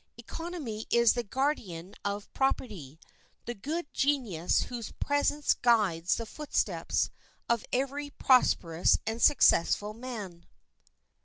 Economy 0.17 0.87
is 0.89 1.13
the 1.13 1.21
guardian 1.21 1.93
of 2.03 2.33
property, 2.33 2.99
the 3.45 3.53
good 3.53 3.85
genius 3.93 4.63
whose 4.63 4.93
presence 4.93 5.53
guides 5.53 6.15
the 6.15 6.25
footsteps 6.25 7.11
of 7.47 7.63
every 7.71 8.09
prosperous 8.09 8.97
and 9.05 9.21
successful 9.21 9.93
man. 9.93 10.47